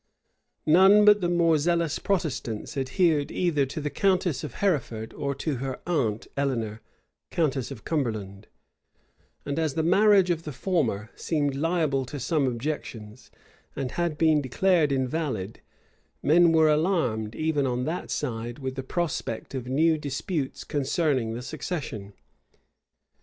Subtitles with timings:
[0.65, 5.57] None but the more zealous Protestants adhered either to the countess of Hertford, or to
[5.57, 6.81] her aunt, Eleanor,
[7.29, 8.47] countess of Cumberland;
[9.45, 13.29] and as the marriage of the former seemed liable to some objections,
[13.75, 15.61] and had been declared invalid,
[16.23, 21.43] men were alarmed, even on that side, with the prospect of new disputes concerning the
[21.43, 22.13] succession.